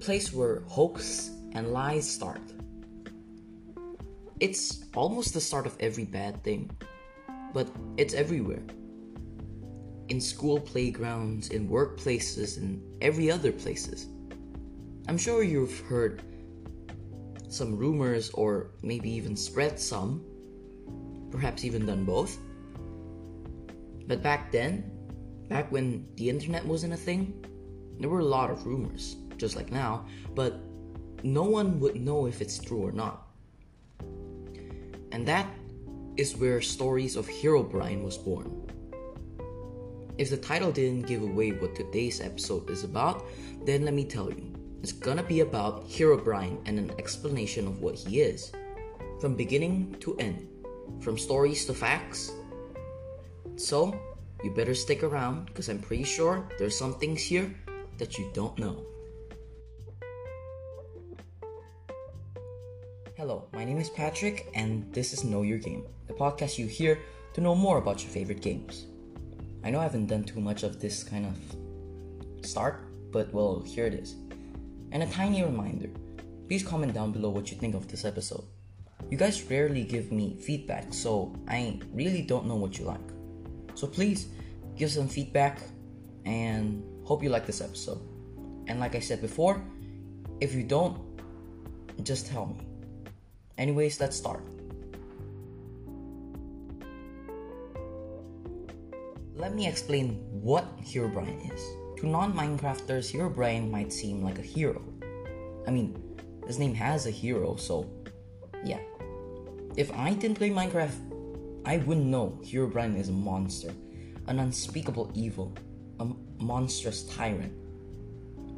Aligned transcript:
place 0.00 0.32
where 0.32 0.60
hoax 0.66 1.30
and 1.52 1.72
lies 1.72 2.08
start. 2.08 2.40
It's 4.40 4.84
almost 4.94 5.34
the 5.34 5.40
start 5.40 5.66
of 5.66 5.76
every 5.80 6.04
bad 6.04 6.44
thing, 6.44 6.70
but 7.54 7.68
it's 7.96 8.14
everywhere. 8.14 8.62
In 10.08 10.20
school 10.20 10.60
playgrounds, 10.60 11.48
in 11.48 11.68
workplaces, 11.68 12.58
and 12.58 12.82
every 13.00 13.30
other 13.30 13.50
places. 13.50 14.06
I'm 15.08 15.18
sure 15.18 15.42
you've 15.42 15.80
heard 15.80 16.22
some 17.48 17.76
rumors 17.76 18.30
or 18.30 18.72
maybe 18.82 19.10
even 19.10 19.36
spread 19.36 19.78
some, 19.80 20.24
perhaps 21.30 21.64
even 21.64 21.86
done 21.86 22.04
both. 22.04 22.38
But 24.06 24.22
back 24.22 24.52
then, 24.52 24.90
back 25.48 25.70
when 25.72 26.06
the 26.16 26.28
internet 26.28 26.64
wasn't 26.64 26.92
a 26.92 26.96
thing, 26.96 27.44
there 27.98 28.10
were 28.10 28.20
a 28.20 28.24
lot 28.24 28.50
of 28.50 28.66
rumors, 28.66 29.16
just 29.36 29.56
like 29.56 29.70
now, 29.70 30.06
but 30.34 30.60
no 31.22 31.42
one 31.44 31.80
would 31.80 31.96
know 31.96 32.26
if 32.26 32.40
it's 32.40 32.58
true 32.58 32.86
or 32.86 32.92
not. 32.92 33.26
And 35.12 35.26
that 35.26 35.48
is 36.16 36.36
where 36.36 36.60
Stories 36.60 37.16
of 37.16 37.28
Herobrine 37.28 38.02
was 38.02 38.18
born. 38.18 38.66
If 40.18 40.30
the 40.30 40.36
title 40.36 40.72
didn't 40.72 41.06
give 41.06 41.22
away 41.22 41.50
what 41.50 41.74
today's 41.74 42.20
episode 42.20 42.70
is 42.70 42.84
about, 42.84 43.24
then 43.64 43.84
let 43.84 43.94
me 43.94 44.04
tell 44.04 44.30
you. 44.30 44.52
It's 44.82 44.92
gonna 44.92 45.22
be 45.22 45.40
about 45.40 45.84
Hero 45.84 46.16
Herobrine 46.16 46.58
and 46.64 46.78
an 46.78 46.92
explanation 46.98 47.66
of 47.66 47.80
what 47.80 47.96
he 47.96 48.20
is. 48.20 48.52
From 49.20 49.34
beginning 49.34 49.96
to 50.00 50.16
end. 50.16 50.48
From 51.00 51.18
stories 51.18 51.66
to 51.66 51.74
facts. 51.74 52.30
So, 53.56 53.98
you 54.44 54.50
better 54.50 54.74
stick 54.74 55.02
around 55.02 55.46
because 55.46 55.68
I'm 55.68 55.80
pretty 55.80 56.04
sure 56.04 56.48
there's 56.58 56.78
some 56.78 56.94
things 56.94 57.22
here 57.22 57.54
that 57.98 58.16
you 58.16 58.30
don't 58.32 58.58
know. 58.58 58.86
Hello, 63.16 63.48
my 63.54 63.64
name 63.64 63.78
is 63.78 63.88
Patrick, 63.88 64.50
and 64.52 64.92
this 64.92 65.14
is 65.14 65.24
Know 65.24 65.40
Your 65.40 65.56
Game, 65.56 65.86
the 66.06 66.12
podcast 66.12 66.58
you 66.58 66.66
hear 66.66 66.98
to 67.32 67.40
know 67.40 67.54
more 67.54 67.78
about 67.78 68.02
your 68.02 68.12
favorite 68.12 68.42
games. 68.42 68.84
I 69.64 69.70
know 69.70 69.80
I 69.80 69.84
haven't 69.84 70.08
done 70.08 70.22
too 70.22 70.38
much 70.38 70.64
of 70.64 70.82
this 70.82 71.02
kind 71.02 71.24
of 71.24 72.46
start, 72.46 72.84
but 73.12 73.32
well, 73.32 73.62
here 73.64 73.86
it 73.86 73.94
is. 73.94 74.16
And 74.92 75.02
a 75.02 75.06
tiny 75.06 75.42
reminder 75.42 75.88
please 76.46 76.62
comment 76.62 76.92
down 76.92 77.10
below 77.10 77.30
what 77.30 77.50
you 77.50 77.56
think 77.56 77.74
of 77.74 77.88
this 77.88 78.04
episode. 78.04 78.44
You 79.08 79.16
guys 79.16 79.42
rarely 79.44 79.84
give 79.84 80.12
me 80.12 80.36
feedback, 80.38 80.92
so 80.92 81.34
I 81.48 81.80
really 81.94 82.20
don't 82.20 82.44
know 82.44 82.56
what 82.56 82.78
you 82.78 82.84
like. 82.84 83.08
So 83.76 83.86
please 83.86 84.26
give 84.76 84.90
some 84.90 85.08
feedback 85.08 85.62
and 86.26 86.84
hope 87.04 87.22
you 87.22 87.30
like 87.30 87.46
this 87.46 87.62
episode. 87.62 88.02
And 88.66 88.78
like 88.78 88.94
I 88.94 89.00
said 89.00 89.22
before, 89.22 89.64
if 90.42 90.52
you 90.54 90.64
don't, 90.64 91.00
just 92.02 92.26
tell 92.26 92.44
me. 92.44 92.65
Anyways, 93.58 94.00
let's 94.00 94.16
start. 94.16 94.42
Let 99.34 99.54
me 99.54 99.66
explain 99.66 100.20
what 100.30 100.64
Herobrine 100.82 101.52
is. 101.52 101.62
To 102.00 102.06
non 102.06 102.34
Minecrafters, 102.34 103.12
Herobrine 103.12 103.70
might 103.70 103.92
seem 103.92 104.22
like 104.22 104.38
a 104.38 104.42
hero. 104.42 104.82
I 105.66 105.70
mean, 105.70 105.96
his 106.46 106.58
name 106.58 106.74
has 106.74 107.06
a 107.06 107.10
hero, 107.10 107.56
so 107.56 107.88
yeah. 108.64 108.80
If 109.76 109.92
I 109.92 110.12
didn't 110.12 110.36
play 110.36 110.50
Minecraft, 110.50 110.94
I 111.64 111.78
wouldn't 111.78 112.06
know 112.06 112.38
Herobrine 112.42 112.98
is 112.98 113.08
a 113.08 113.12
monster, 113.12 113.72
an 114.26 114.38
unspeakable 114.38 115.10
evil, 115.14 115.54
a 115.98 116.06
monstrous 116.38 117.04
tyrant. 117.04 117.52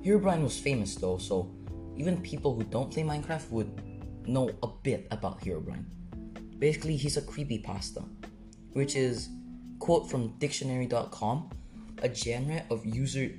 Herobrine 0.05 0.42
was 0.42 0.58
famous 0.58 0.94
though, 0.96 1.18
so 1.18 1.50
even 1.96 2.20
people 2.20 2.55
who 2.55 2.64
don't 2.64 2.92
play 2.92 3.02
Minecraft 3.02 3.50
would 3.50 3.83
know 4.28 4.50
a 4.62 4.68
bit 4.68 5.08
about 5.11 5.40
Herobrine. 5.40 5.84
Basically, 6.58 6.96
he's 6.96 7.16
a 7.16 7.22
creepypasta, 7.22 8.05
which 8.72 8.96
is 8.96 9.28
quote 9.78 10.11
from 10.11 10.36
dictionary.com 10.39 11.50
a 12.02 12.14
genre 12.14 12.62
of 12.70 12.84
user 12.86 13.30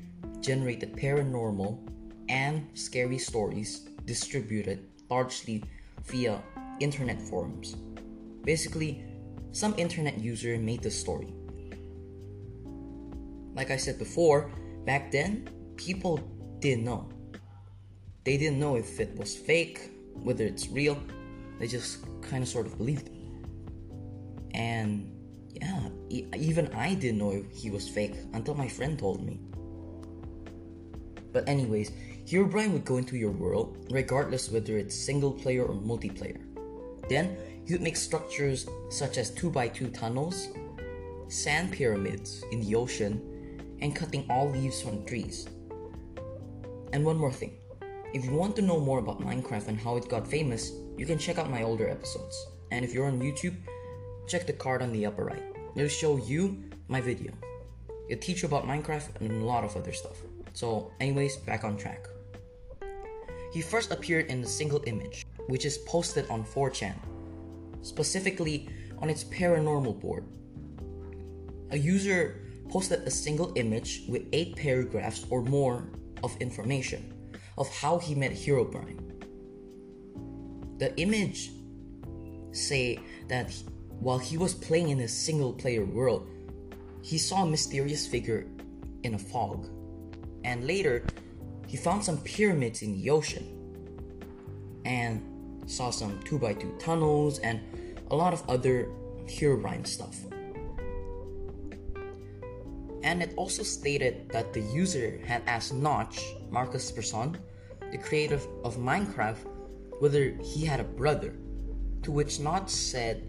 generated 0.41 0.94
paranormal 0.95 1.79
and 2.28 2.67
scary 2.73 3.17
stories 3.17 3.89
distributed 4.05 4.88
largely 5.09 5.63
via 6.05 6.41
internet 6.79 7.22
forums. 7.22 7.75
Basically, 8.44 9.03
some 9.51 9.73
internet 9.78 10.19
user 10.19 10.57
made 10.57 10.81
the 10.81 10.91
story. 10.91 11.33
Like 13.53 13.72
I 13.72 13.78
said 13.78 13.97
before, 13.97 14.51
back 14.85 15.11
then, 15.11 15.49
people 15.75 16.19
didn't 16.59 16.83
know. 16.83 17.09
They 18.23 18.38
didn't 18.38 18.59
know 18.59 18.75
if 18.75 18.99
it 18.99 19.17
was 19.17 19.35
fake, 19.35 19.89
whether 20.24 20.46
it's 20.46 20.69
real. 20.69 20.97
They 21.59 21.68
just 21.68 22.06
kind 22.22 22.44
of 22.44 22.50
sort 22.50 22.66
of 22.66 22.78
believed 22.78 23.07
it. 23.07 23.13
And 24.53 25.12
yeah, 25.53 25.90
e- 26.09 26.28
even 26.35 26.68
I 26.74 26.94
didn't 26.94 27.19
know 27.19 27.44
he 27.52 27.69
was 27.69 27.88
fake 27.88 28.16
until 28.34 28.56
my 28.56 28.68
friend 28.68 28.97
told 28.97 29.25
me. 29.25 29.40
But 31.31 31.47
anyways, 31.47 31.91
Herobrine 32.25 32.72
would 32.74 32.85
go 32.85 32.97
into 32.97 33.18
your 33.18 33.31
world, 33.31 33.88
regardless 33.91 34.50
whether 34.50 34.78
it's 34.78 34.96
single 34.96 35.31
player 35.31 35.63
or 35.63 35.75
multiplayer. 35.75 36.41
Then, 37.09 37.38
you'd 37.66 37.81
make 37.81 37.97
structures 37.97 38.68
such 38.90 39.18
as 39.18 39.31
2x2 39.31 39.94
tunnels, 39.94 40.50
sand 41.28 41.72
pyramids 41.72 42.44
in 42.52 42.62
the 42.62 42.75
ocean, 42.75 43.22
and 43.81 43.96
cutting 43.96 44.25
all 44.29 44.50
leaves 44.50 44.81
from 44.81 45.06
trees. 45.06 45.47
And 46.94 47.06
one 47.06 47.18
more 47.18 47.31
thing. 47.31 47.59
If 48.12 48.25
you 48.25 48.31
want 48.31 48.56
to 48.56 48.64
know 48.64 48.80
more 48.80 48.97
about 48.97 49.22
Minecraft 49.22 49.68
and 49.68 49.80
how 49.80 49.96
it 49.96 50.09
got 50.09 50.28
famous, 50.28 50.72
you 50.97 51.06
can 51.06 51.20
check 51.20 51.38
out 51.38 51.47
my 51.47 51.62
older 51.62 51.88
episodes. 51.88 52.47
And 52.72 52.84
if 52.84 52.92
you're 52.92 53.06
on 53.06 53.22
YouTube, 53.22 53.56
check 54.28 54.47
the 54.47 54.53
card 54.53 54.81
on 54.81 54.92
the 54.92 55.06
upper 55.06 55.25
right. 55.25 55.44
It'll 55.75 55.90
show 55.90 56.18
you 56.18 56.58
my 56.88 57.02
video. 57.02 57.31
It'll 58.09 58.20
teach 58.20 58.42
you 58.42 58.47
about 58.47 58.66
Minecraft 58.66 59.22
and 59.22 59.44
a 59.44 59.46
lot 59.46 59.64
of 59.64 59.78
other 59.78 59.94
stuff. 59.94 60.18
So, 60.53 60.92
anyways, 61.00 61.38
back 61.38 61.64
on 61.64 61.78
track. 61.78 62.08
He 63.53 63.62
first 63.62 63.92
appeared 63.92 64.26
in 64.26 64.41
a 64.41 64.47
single 64.47 64.81
image, 64.88 65.28
which 65.46 65.66
is 65.66 65.78
posted 65.78 66.28
on 66.31 66.44
4chan, 66.44 66.96
specifically 67.84 68.70
on 68.97 69.12
its 69.12 69.24
paranormal 69.24 70.02
board. 70.02 70.26
A 71.70 71.78
user 71.78 72.41
posted 72.70 73.02
a 73.02 73.12
single 73.12 73.53
image 73.56 74.06
with 74.09 74.24
8 74.34 74.56
paragraphs 74.56 75.28
or 75.30 75.44
more 75.44 75.84
of 76.24 76.36
information 76.41 77.14
of 77.59 77.70
how 77.70 78.00
he 78.00 78.16
met 78.16 78.31
Herobrine. 78.31 78.97
The 80.80 80.96
image 81.00 81.52
say 82.52 83.00
that 83.28 83.50
he- 83.50 83.66
while 84.00 84.18
he 84.18 84.38
was 84.38 84.53
playing 84.53 84.90
in 84.90 85.02
a 85.02 85.08
single 85.08 85.53
player 85.53 85.86
world, 85.86 86.25
he 87.02 87.18
saw 87.18 87.44
a 87.44 87.50
mysterious 87.50 88.08
figure 88.08 88.47
in 89.03 89.14
a 89.14 89.20
fog. 89.20 89.68
And 90.44 90.66
later, 90.66 91.03
he 91.68 91.78
found 91.78 92.03
some 92.03 92.18
pyramids 92.20 92.81
in 92.81 92.94
the 92.94 93.09
ocean 93.09 93.46
and 94.86 95.22
saw 95.68 95.91
some 95.91 96.20
2x2 96.24 96.72
tunnels 96.80 97.40
and 97.40 97.59
a 98.09 98.16
lot 98.16 98.34
of 98.34 98.41
other 98.50 98.90
Herobrine 99.28 99.86
stuff. 99.86 100.18
And 103.03 103.22
it 103.22 103.34
also 103.38 103.64
stated 103.64 104.30
that 104.30 104.53
the 104.53 104.62
user 104.62 105.22
had 105.26 105.44
asked 105.46 105.74
Notch, 105.74 106.24
Markus 106.50 106.91
Persson, 106.91 107.38
the 107.91 107.97
creator 107.97 108.39
of 108.63 108.77
Minecraft, 108.77 109.45
whether 110.00 110.29
he 110.44 110.66
had 110.66 110.79
a 110.79 110.83
brother. 110.83 111.33
To 112.03 112.11
which 112.11 112.39
Notch 112.39 112.69
said, 112.69 113.27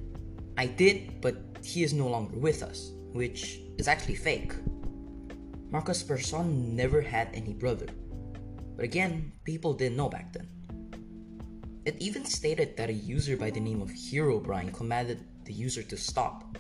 I 0.56 0.66
did, 0.66 1.20
but 1.20 1.36
he 1.62 1.82
is 1.82 1.92
no 1.92 2.08
longer 2.08 2.38
with 2.38 2.62
us, 2.62 2.92
which 3.12 3.60
is 3.78 3.88
actually 3.88 4.16
fake. 4.16 4.52
Markus 5.70 6.02
Persson 6.02 6.74
never 6.74 7.00
had 7.00 7.28
any 7.32 7.52
brother. 7.52 7.86
But 8.76 8.84
again, 8.84 9.32
people 9.44 9.72
didn't 9.74 9.96
know 9.96 10.08
back 10.08 10.32
then. 10.32 10.48
It 11.84 11.96
even 11.98 12.24
stated 12.24 12.76
that 12.76 12.90
a 12.90 12.92
user 12.92 13.36
by 13.36 13.50
the 13.50 13.60
name 13.60 13.80
of 13.80 13.90
Hero 13.90 14.38
Brian 14.38 14.70
commanded 14.72 15.24
the 15.44 15.52
user 15.52 15.82
to 15.82 15.96
stop. 15.96 16.58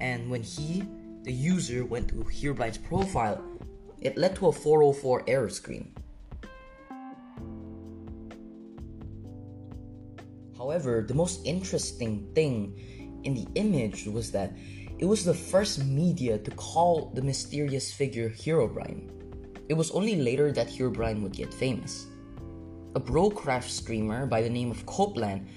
And 0.00 0.30
when 0.30 0.42
he, 0.42 0.84
the 1.22 1.32
user, 1.32 1.84
went 1.84 2.08
to 2.08 2.24
Herobrine's 2.24 2.78
profile, 2.78 3.42
it 4.00 4.16
led 4.16 4.36
to 4.36 4.48
a 4.48 4.52
404 4.52 5.24
error 5.26 5.48
screen. 5.48 5.94
However, 10.68 11.00
the 11.00 11.14
most 11.14 11.46
interesting 11.46 12.28
thing 12.34 12.76
in 13.24 13.32
the 13.32 13.48
image 13.54 14.06
was 14.06 14.30
that 14.32 14.52
it 14.98 15.06
was 15.06 15.24
the 15.24 15.32
first 15.32 15.82
media 15.86 16.36
to 16.36 16.50
call 16.50 17.10
the 17.14 17.22
mysterious 17.22 17.90
figure 17.90 18.28
Herobrine. 18.28 19.08
It 19.70 19.72
was 19.72 19.90
only 19.92 20.16
later 20.16 20.52
that 20.52 20.68
Herobrine 20.68 21.22
would 21.22 21.32
get 21.32 21.54
famous. 21.54 22.04
A 22.94 23.00
Brocraft 23.00 23.70
streamer 23.70 24.26
by 24.26 24.42
the 24.42 24.50
name 24.50 24.70
of 24.70 24.84
Copeland 24.84 25.48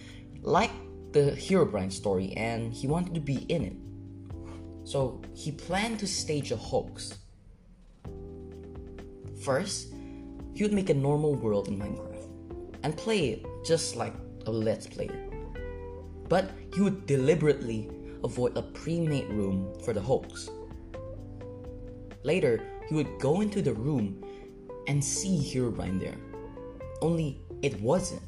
liked 0.43 0.79
the 1.11 1.35
Herobrine 1.35 1.91
story 1.91 2.31
and 2.37 2.71
he 2.71 2.87
wanted 2.87 3.13
to 3.13 3.19
be 3.19 3.43
in 3.51 3.65
it. 3.65 3.75
So 4.87 5.19
he 5.35 5.51
planned 5.51 5.99
to 5.99 6.07
stage 6.07 6.53
a 6.53 6.55
hoax. 6.55 7.19
First, 9.43 9.91
he 10.53 10.63
would 10.63 10.71
make 10.71 10.89
a 10.89 10.93
normal 10.93 11.35
world 11.35 11.67
in 11.67 11.77
Minecraft 11.77 12.29
and 12.83 12.95
play 12.95 13.31
it 13.31 13.45
just 13.65 13.97
like 13.97 14.13
a 14.45 14.51
Let's 14.51 14.87
Player. 14.87 15.29
But 16.29 16.51
he 16.73 16.81
would 16.81 17.05
deliberately 17.05 17.89
avoid 18.23 18.57
a 18.57 18.61
pre 18.61 18.99
made 18.99 19.29
room 19.29 19.73
for 19.83 19.93
the 19.93 20.01
hoax. 20.01 20.49
Later, 22.23 22.61
he 22.87 22.95
would 22.95 23.19
go 23.19 23.41
into 23.41 23.61
the 23.61 23.73
room 23.73 24.23
and 24.87 25.03
see 25.03 25.37
Herobrine 25.37 25.99
there. 25.99 26.17
Only 27.01 27.41
it 27.61 27.79
wasn't. 27.81 28.21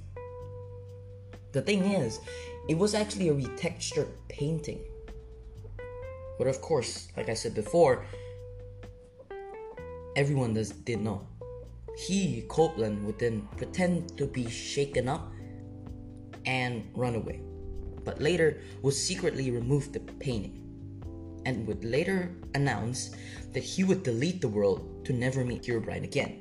The 1.52 1.62
thing 1.62 1.86
is, 1.86 2.20
it 2.68 2.78
was 2.78 2.96
actually 2.96 3.30
a 3.30 3.34
retextured 3.34 4.10
painting. 4.28 4.82
But 6.38 6.48
of 6.48 6.62
course, 6.62 7.10
like 7.16 7.30
I 7.30 7.36
said 7.36 7.54
before, 7.54 8.06
everyone 10.16 10.56
does, 10.56 10.72
did 10.72 11.02
know. 11.02 11.28
He, 11.96 12.44
Copeland, 12.48 13.06
would 13.06 13.20
then 13.20 13.48
pretend 13.56 14.18
to 14.18 14.26
be 14.26 14.50
shaken 14.50 15.08
up 15.08 15.32
and 16.46 16.88
run 16.96 17.16
away, 17.16 17.42
but 18.04 18.22
later 18.22 18.62
would 18.82 18.94
secretly 18.94 19.52
remove 19.52 19.92
the 19.92 20.00
painting 20.00 20.60
and 21.46 21.68
would 21.68 21.84
later 21.84 22.32
announce 22.56 23.12
that 23.52 23.64
he 23.64 23.84
would 23.84 24.04
delete 24.04 24.42
the 24.42 24.48
world 24.48 25.06
to 25.06 25.14
never 25.14 25.44
meet 25.44 25.64
Herobrine 25.64 26.04
again. 26.04 26.40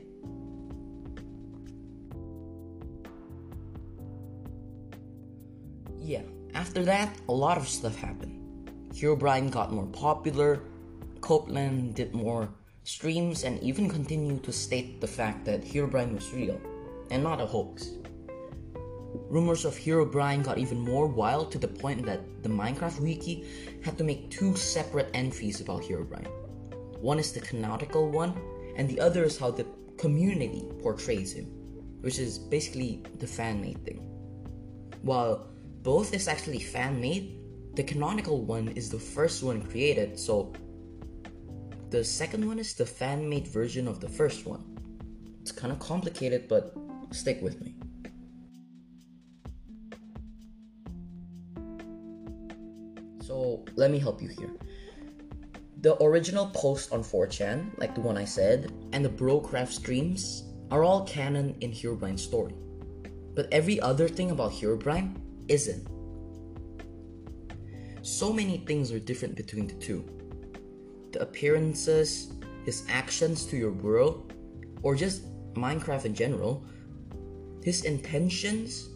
Yeah, 5.99 6.22
after 6.54 6.84
that, 6.84 7.16
a 7.28 7.32
lot 7.32 7.58
of 7.58 7.69
stuff 7.69 7.96
happened. 7.96 8.38
Herobrine 8.93 9.50
got 9.50 9.72
more 9.72 9.87
popular, 9.87 10.60
Copeland 11.20 11.94
did 11.94 12.14
more 12.14 12.49
streams, 12.84 13.44
and 13.44 13.62
even 13.62 13.88
continued 13.88 14.43
to 14.44 14.52
state 14.52 15.00
the 15.00 15.06
fact 15.06 15.44
that 15.44 15.64
Herobrine 15.64 16.14
was 16.14 16.32
real 16.32 16.60
and 17.10 17.22
not 17.22 17.40
a 17.40 17.46
hoax. 17.46 17.93
Rumors 19.14 19.64
of 19.64 19.76
Hero 19.76 20.05
Brian 20.05 20.43
got 20.43 20.59
even 20.59 20.79
more 20.79 21.06
wild 21.06 21.53
to 21.53 21.59
the 21.59 21.69
point 21.69 22.06
that 22.06 22.43
the 22.43 22.49
Minecraft 22.49 23.00
wiki 23.00 23.44
had 23.85 23.99
to 23.99 24.05
make 24.05 24.31
two 24.31 24.56
separate 24.56 25.11
entries 25.14 25.61
about 25.61 25.85
Hero 25.85 26.05
Brian. 26.05 26.29
One 27.00 27.19
is 27.19 27.32
the 27.32 27.41
canonical 27.41 28.11
one, 28.11 28.41
and 28.76 28.88
the 28.88 29.00
other 29.00 29.25
is 29.25 29.38
how 29.38 29.50
the 29.50 29.67
community 29.99 30.69
portrays 30.82 31.32
him, 31.32 31.47
which 32.00 32.19
is 32.19 32.38
basically 32.38 33.03
the 33.19 33.26
fan 33.26 33.61
made 33.61 33.85
thing. 33.85 33.99
While 35.03 35.49
both 35.82 36.14
is 36.14 36.29
actually 36.29 36.61
fan 36.61 37.00
made, 37.00 37.38
the 37.75 37.82
canonical 37.82 38.43
one 38.44 38.69
is 38.69 38.91
the 38.91 38.99
first 38.99 39.43
one 39.43 39.62
created, 39.62 40.19
so 40.19 40.53
the 41.91 42.05
second 42.05 42.47
one 42.47 42.59
is 42.59 42.75
the 42.75 42.87
fan 42.87 43.29
made 43.29 43.49
version 43.49 43.88
of 43.88 44.00
the 44.00 44.09
first 44.09 44.47
one. 44.47 44.64
It's 45.43 45.53
kind 45.53 45.73
of 45.73 45.79
complicated, 45.79 46.49
but 46.49 46.75
stick 47.11 47.43
with 47.43 47.61
me. 47.61 47.75
So 53.23 53.65
let 53.77 53.91
me 53.91 53.99
help 53.99 54.21
you 54.21 54.29
here. 54.29 54.51
The 55.81 56.01
original 56.03 56.47
post 56.47 56.93
on 56.93 57.03
4chan, 57.03 57.79
like 57.79 57.95
the 57.95 58.01
one 58.01 58.17
I 58.17 58.25
said, 58.25 58.73
and 58.93 59.05
the 59.05 59.09
Brocraft 59.09 59.71
streams 59.71 60.45
are 60.71 60.83
all 60.83 61.05
canon 61.07 61.55
in 61.61 61.71
Herobrine's 61.71 62.23
story. 62.23 62.55
But 63.35 63.49
every 63.53 63.81
other 63.81 64.09
thing 64.09 64.31
about 64.31 64.53
Herobrine 64.53 65.17
isn't. 65.49 65.87
So 68.03 68.33
many 68.33 68.59
things 68.59 68.91
are 68.93 68.99
different 68.99 69.37
between 69.37 69.67
the 69.67 69.75
two. 69.75 70.05
The 71.13 71.23
appearances, 71.23 72.33
his 72.65 72.85
actions 72.89 73.45
to 73.47 73.57
your 73.57 73.73
world, 73.73 74.33
or 74.83 74.95
just 74.97 75.25
Minecraft 75.55 76.07
in 76.07 76.15
general, 76.15 76.65
his 77.63 77.85
intentions, 77.85 78.89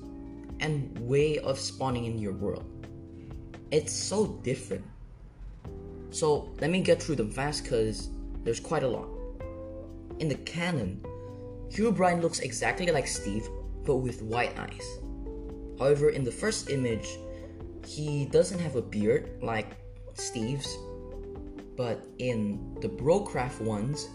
and 0.60 0.98
way 0.98 1.38
of 1.38 1.58
spawning 1.58 2.06
in 2.06 2.18
your 2.18 2.32
world. 2.32 2.75
It's 3.70 3.92
so 3.92 4.26
different. 4.42 4.84
So 6.10 6.48
let 6.60 6.70
me 6.70 6.80
get 6.80 7.02
through 7.02 7.16
them 7.16 7.30
fast 7.30 7.64
because 7.64 8.10
there's 8.44 8.60
quite 8.60 8.82
a 8.82 8.88
lot. 8.88 9.08
In 10.20 10.28
the 10.28 10.36
canon, 10.36 11.04
Herobrine 11.70 12.22
looks 12.22 12.38
exactly 12.40 12.86
like 12.90 13.06
Steve, 13.06 13.48
but 13.84 13.96
with 13.96 14.22
white 14.22 14.56
eyes. 14.58 14.86
However, 15.78 16.10
in 16.10 16.24
the 16.24 16.30
first 16.30 16.70
image, 16.70 17.18
he 17.84 18.24
doesn't 18.26 18.58
have 18.58 18.76
a 18.76 18.82
beard 18.82 19.42
like 19.42 19.76
Steve's, 20.14 20.76
but 21.76 22.06
in 22.18 22.76
the 22.80 22.88
Brocraft 22.88 23.60
ones, 23.60 24.08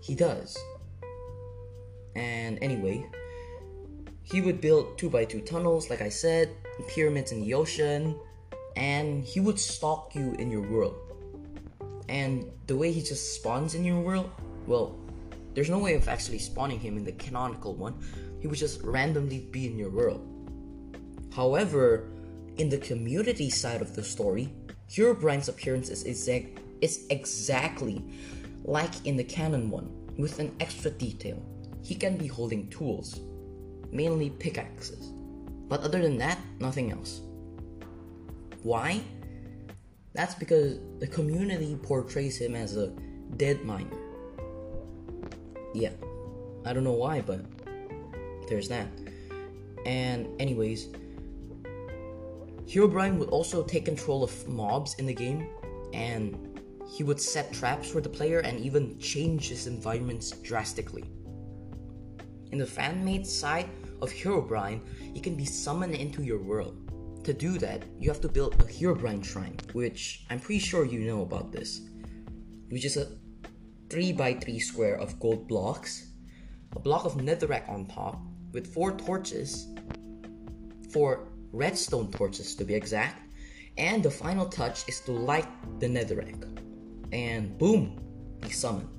he 0.00 0.14
does. 0.14 0.58
And 2.16 2.58
anyway, 2.62 3.06
he 4.22 4.40
would 4.40 4.60
build 4.60 4.98
2x2 4.98 5.46
tunnels, 5.46 5.90
like 5.90 6.00
I 6.00 6.08
said, 6.08 6.50
pyramids 6.88 7.30
in 7.30 7.40
the 7.40 7.54
ocean, 7.54 8.18
and 8.76 9.24
he 9.24 9.40
would 9.40 9.58
stalk 9.58 10.14
you 10.14 10.34
in 10.38 10.50
your 10.50 10.62
world. 10.62 10.96
And 12.08 12.50
the 12.66 12.76
way 12.76 12.92
he 12.92 13.02
just 13.02 13.34
spawns 13.36 13.74
in 13.74 13.84
your 13.84 14.00
world, 14.00 14.30
well, 14.66 14.98
there's 15.54 15.70
no 15.70 15.78
way 15.78 15.94
of 15.94 16.08
actually 16.08 16.38
spawning 16.38 16.80
him 16.80 16.96
in 16.96 17.04
the 17.04 17.12
canonical 17.12 17.74
one. 17.74 17.94
He 18.40 18.46
would 18.46 18.58
just 18.58 18.82
randomly 18.82 19.40
be 19.50 19.66
in 19.66 19.78
your 19.78 19.90
world. 19.90 20.26
However, 21.34 22.10
in 22.56 22.68
the 22.68 22.78
community 22.78 23.50
side 23.50 23.80
of 23.80 23.94
the 23.94 24.02
story, 24.02 24.52
Herobrine's 24.94 25.48
appearance 25.48 25.88
is, 25.88 26.04
exact, 26.04 26.60
is 26.80 27.06
exactly 27.10 28.04
like 28.64 29.06
in 29.06 29.16
the 29.16 29.24
canon 29.24 29.70
one, 29.70 29.90
with 30.18 30.38
an 30.38 30.54
extra 30.60 30.90
detail. 30.90 31.42
He 31.82 31.94
can 31.94 32.16
be 32.16 32.26
holding 32.26 32.68
tools, 32.70 33.20
mainly 33.90 34.30
pickaxes. 34.30 35.12
But 35.68 35.80
other 35.80 36.00
than 36.00 36.18
that, 36.18 36.38
nothing 36.60 36.92
else. 36.92 37.20
Why? 38.64 39.02
That's 40.14 40.34
because 40.34 40.78
the 40.98 41.06
community 41.06 41.76
portrays 41.82 42.38
him 42.38 42.54
as 42.54 42.78
a 42.78 42.88
dead 43.36 43.62
miner. 43.62 43.98
Yeah, 45.74 45.90
I 46.64 46.72
don't 46.72 46.82
know 46.82 46.92
why, 46.92 47.20
but 47.20 47.44
there's 48.48 48.68
that. 48.68 48.88
And, 49.84 50.40
anyways, 50.40 50.88
Herobrine 52.66 53.18
would 53.18 53.28
also 53.28 53.62
take 53.62 53.84
control 53.84 54.24
of 54.24 54.48
mobs 54.48 54.94
in 54.94 55.04
the 55.04 55.14
game, 55.14 55.46
and 55.92 56.58
he 56.90 57.04
would 57.04 57.20
set 57.20 57.52
traps 57.52 57.90
for 57.90 58.00
the 58.00 58.08
player 58.08 58.38
and 58.38 58.58
even 58.60 58.98
change 58.98 59.50
his 59.50 59.66
environments 59.66 60.30
drastically. 60.30 61.04
In 62.50 62.58
the 62.58 62.66
fan 62.66 63.04
made 63.04 63.26
side 63.26 63.68
of 64.00 64.10
Herobrine, 64.10 64.80
he 65.12 65.20
can 65.20 65.34
be 65.34 65.44
summoned 65.44 65.96
into 65.96 66.22
your 66.22 66.38
world. 66.38 66.83
To 67.24 67.32
do 67.32 67.56
that, 67.58 67.82
you 67.98 68.10
have 68.10 68.20
to 68.20 68.28
build 68.28 68.54
a 68.60 68.64
Herobrine 68.64 69.24
shrine, 69.24 69.56
which 69.72 70.26
I'm 70.28 70.38
pretty 70.38 70.58
sure 70.58 70.84
you 70.84 71.00
know 71.00 71.22
about 71.22 71.52
this, 71.52 71.80
which 72.68 72.84
is 72.84 72.98
a 72.98 73.06
3x3 73.88 74.60
square 74.60 74.96
of 74.96 75.18
gold 75.20 75.48
blocks, 75.48 76.08
a 76.76 76.78
block 76.78 77.06
of 77.06 77.14
netherrack 77.14 77.66
on 77.66 77.86
top, 77.86 78.20
with 78.52 78.74
four 78.74 78.92
torches, 78.92 79.68
four 80.92 81.28
redstone 81.52 82.10
torches 82.10 82.54
to 82.56 82.64
be 82.64 82.74
exact, 82.74 83.22
and 83.78 84.02
the 84.02 84.10
final 84.10 84.44
touch 84.46 84.86
is 84.86 85.00
to 85.00 85.12
light 85.12 85.48
the 85.80 85.86
netherrack. 85.86 86.44
And 87.10 87.56
boom, 87.56 88.00
he's 88.44 88.58
summoned. 88.58 88.90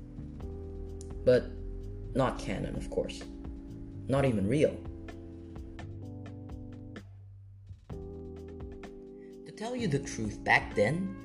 But 1.24 1.52
not 2.16 2.40
canon, 2.40 2.74
of 2.74 2.90
course. 2.90 3.22
Not 4.08 4.24
even 4.24 4.48
real. 4.48 4.76
Tell 9.56 9.74
you 9.74 9.88
the 9.88 9.98
truth, 9.98 10.44
back 10.44 10.74
then, 10.74 11.16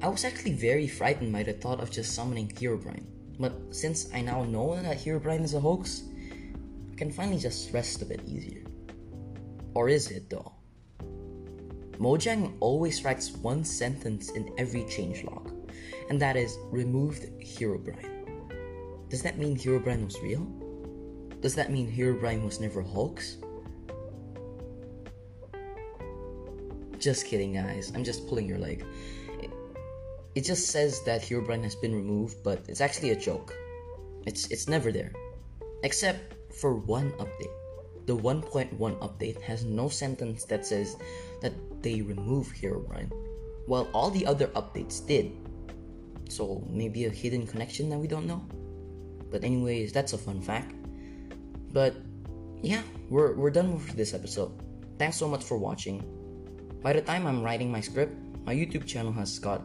I 0.00 0.08
was 0.08 0.24
actually 0.24 0.52
very 0.52 0.86
frightened 0.86 1.32
by 1.32 1.42
the 1.42 1.52
thought 1.52 1.80
of 1.80 1.90
just 1.90 2.14
summoning 2.14 2.48
Herobrine. 2.48 3.06
But 3.40 3.74
since 3.74 4.08
I 4.14 4.20
now 4.20 4.44
know 4.44 4.80
that 4.80 4.98
Herobrine 4.98 5.42
is 5.42 5.54
a 5.54 5.60
hoax, 5.60 6.04
I 6.92 6.94
can 6.94 7.10
finally 7.10 7.38
just 7.38 7.72
rest 7.72 8.02
a 8.02 8.04
bit 8.04 8.20
easier. 8.26 8.62
Or 9.74 9.88
is 9.88 10.10
it 10.10 10.30
though? 10.30 10.52
Mojang 11.98 12.54
always 12.60 13.04
writes 13.04 13.32
one 13.32 13.64
sentence 13.64 14.30
in 14.30 14.52
every 14.58 14.82
changelog, 14.82 15.50
and 16.08 16.20
that 16.20 16.36
is 16.36 16.56
removed 16.70 17.24
Herobrine. 17.40 19.08
Does 19.08 19.22
that 19.22 19.38
mean 19.38 19.56
Herobrine 19.56 20.04
was 20.04 20.20
real? 20.22 20.46
Does 21.40 21.54
that 21.54 21.72
mean 21.72 21.90
Herobrine 21.90 22.44
was 22.44 22.60
never 22.60 22.80
a 22.80 22.84
hoax? 22.84 23.38
Just 26.98 27.26
kidding, 27.26 27.54
guys. 27.54 27.92
I'm 27.94 28.04
just 28.04 28.26
pulling 28.26 28.48
your 28.48 28.58
leg. 28.58 28.84
It, 30.34 30.44
just 30.44 30.68
says 30.68 31.02
that 31.04 31.22
Herobrine 31.22 31.62
has 31.62 31.74
been 31.74 31.94
removed, 31.94 32.42
but 32.42 32.60
it's 32.68 32.80
actually 32.80 33.10
a 33.10 33.16
joke. 33.16 33.54
It's 34.26 34.50
it's 34.50 34.68
never 34.68 34.92
there, 34.92 35.12
except 35.82 36.34
for 36.52 36.74
one 36.74 37.12
update. 37.12 37.54
The 38.06 38.16
1.1 38.16 38.78
update 38.78 39.40
has 39.42 39.64
no 39.64 39.88
sentence 39.88 40.44
that 40.44 40.64
says 40.64 40.96
that 41.42 41.52
they 41.82 42.02
remove 42.02 42.52
Herobrine, 42.54 43.10
while 43.66 43.88
all 43.92 44.10
the 44.10 44.26
other 44.26 44.46
updates 44.48 45.04
did. 45.04 45.32
So 46.28 46.62
maybe 46.68 47.06
a 47.06 47.10
hidden 47.10 47.46
connection 47.46 47.88
that 47.90 47.98
we 47.98 48.06
don't 48.06 48.26
know. 48.26 48.44
But 49.30 49.42
anyways, 49.42 49.92
that's 49.92 50.12
a 50.12 50.18
fun 50.18 50.40
fact. 50.40 50.74
But 51.72 51.96
yeah, 52.62 52.82
we're, 53.10 53.34
we're 53.34 53.50
done 53.50 53.74
with 53.74 53.96
this 53.96 54.14
episode. 54.14 54.52
Thanks 54.98 55.16
so 55.16 55.28
much 55.28 55.44
for 55.44 55.58
watching. 55.58 56.02
By 56.86 56.92
the 56.92 57.02
time 57.02 57.26
I'm 57.26 57.42
writing 57.42 57.72
my 57.72 57.80
script, 57.80 58.14
my 58.44 58.54
YouTube 58.54 58.86
channel 58.86 59.10
has 59.14 59.40
got 59.40 59.60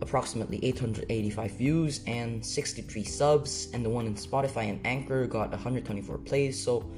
approximately 0.00 0.58
885 0.64 1.52
views 1.52 2.00
and 2.08 2.44
63 2.44 3.04
subs, 3.04 3.68
and 3.72 3.84
the 3.84 3.88
one 3.88 4.08
in 4.08 4.16
Spotify 4.16 4.68
and 4.68 4.84
Anchor 4.84 5.28
got 5.28 5.52
124 5.52 6.18
plays. 6.18 6.60
So, 6.60 6.90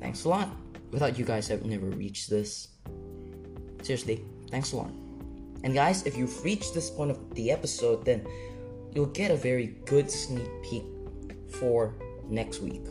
thanks 0.00 0.24
a 0.24 0.30
lot. 0.30 0.48
Without 0.90 1.18
you 1.18 1.26
guys, 1.26 1.50
I've 1.50 1.66
never 1.66 1.84
reached 1.84 2.30
this. 2.30 2.68
Seriously, 3.82 4.24
thanks 4.50 4.72
a 4.72 4.76
lot. 4.76 4.90
And 5.64 5.74
guys, 5.74 6.06
if 6.06 6.16
you've 6.16 6.42
reached 6.42 6.72
this 6.72 6.88
point 6.88 7.10
of 7.10 7.34
the 7.34 7.50
episode, 7.50 8.06
then 8.06 8.26
you'll 8.94 9.12
get 9.12 9.30
a 9.30 9.36
very 9.36 9.76
good 9.84 10.10
sneak 10.10 10.48
peek 10.62 10.84
for 11.60 11.94
next 12.26 12.60
week. 12.60 12.86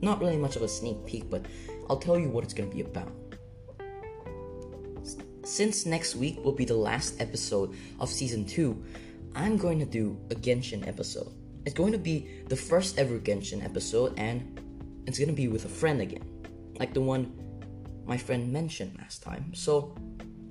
Not 0.00 0.22
really 0.22 0.38
much 0.38 0.56
of 0.56 0.62
a 0.62 0.68
sneak 0.68 1.04
peek, 1.04 1.28
but 1.28 1.44
I'll 1.90 1.98
tell 1.98 2.18
you 2.18 2.30
what 2.30 2.44
it's 2.44 2.54
gonna 2.54 2.70
be 2.70 2.80
about. 2.80 3.12
Since 5.52 5.84
next 5.84 6.16
week 6.16 6.42
will 6.42 6.56
be 6.56 6.64
the 6.64 6.80
last 6.80 7.20
episode 7.20 7.76
of 8.00 8.08
season 8.08 8.46
2, 8.46 8.72
I'm 9.36 9.58
going 9.58 9.78
to 9.80 9.84
do 9.84 10.18
a 10.30 10.34
Genshin 10.34 10.88
episode. 10.88 11.28
It's 11.66 11.74
going 11.74 11.92
to 11.92 11.98
be 11.98 12.26
the 12.48 12.56
first 12.56 12.98
ever 12.98 13.18
Genshin 13.18 13.62
episode, 13.62 14.14
and 14.16 14.58
it's 15.06 15.18
gonna 15.18 15.34
be 15.34 15.48
with 15.48 15.66
a 15.66 15.68
friend 15.68 16.00
again, 16.00 16.24
like 16.80 16.94
the 16.94 17.02
one 17.02 17.36
my 18.06 18.16
friend 18.16 18.50
mentioned 18.50 18.96
last 18.96 19.22
time. 19.22 19.52
So, 19.52 19.94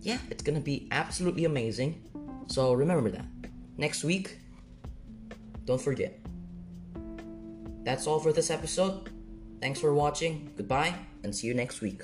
yeah, 0.01 0.19
it's 0.29 0.43
gonna 0.43 0.59
be 0.61 0.87
absolutely 0.91 1.45
amazing. 1.45 2.03
So, 2.45 2.73
remember 2.73 3.09
that. 3.09 3.25
Next 3.77 4.03
week, 4.03 4.37
don't 5.65 5.81
forget. 5.81 6.19
That's 7.81 8.05
all 8.05 8.19
for 8.19 8.31
this 8.31 8.51
episode. 8.51 9.09
Thanks 9.61 9.79
for 9.79 9.95
watching, 9.95 10.51
goodbye, 10.55 10.93
and 11.23 11.35
see 11.35 11.47
you 11.47 11.55
next 11.55 11.81
week. 11.81 12.03